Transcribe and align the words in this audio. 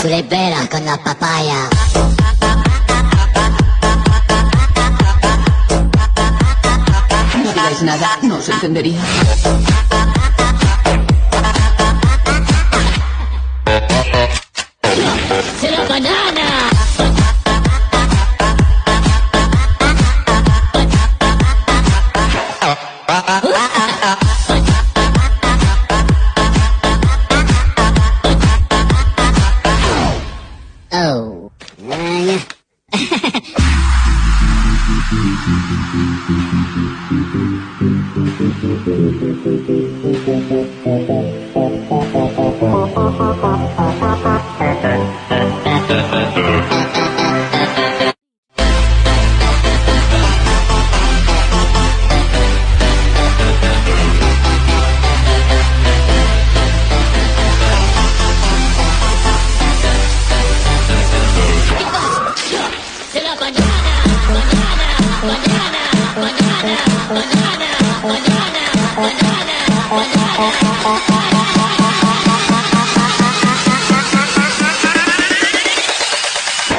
Tú 0.00 0.06
le 0.06 0.22
veras 0.22 0.68
con 0.68 0.84
la 0.84 0.96
papaya. 0.96 1.68
No 7.34 7.52
digáis 7.52 7.82
nada, 7.82 8.18
no 8.22 8.36
os 8.36 8.48
entendería. 8.48 9.00
¡Se 15.60 15.70
la 15.72 15.82
banana! 15.88 16.68
Thank 35.58 35.92
you. 41.90 42.07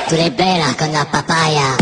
Tú 0.09 0.15
le 0.15 0.31
veras 0.31 0.75
con 0.75 0.91
la 0.91 1.05
papaya. 1.05 1.77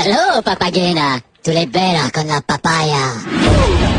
Hello, 0.00 0.40
Papagena. 0.42 1.20
Tu 1.42 1.50
l'es 1.50 1.66
bella 1.66 2.08
con 2.12 2.24
la 2.28 2.40
papaya. 2.40 3.97